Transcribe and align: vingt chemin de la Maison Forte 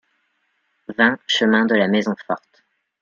vingt 1.01 1.21
chemin 1.27 1.67
de 1.67 1.75
la 1.75 1.87
Maison 1.87 2.15
Forte 2.25 2.63